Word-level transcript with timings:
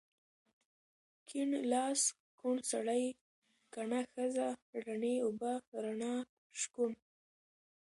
کيڼ 1.27 1.49
لاس، 1.71 2.01
کوڼ 2.39 2.55
سړی، 2.71 3.05
کڼه 3.73 3.99
ښځه، 4.13 4.47
رڼې 4.85 5.15
اوبه، 5.25 5.51
رڼا، 5.83 6.15
شکوڼ 6.59 6.91